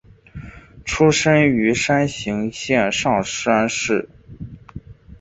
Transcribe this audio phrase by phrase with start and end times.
[0.83, 4.09] 出身于山形县上山市。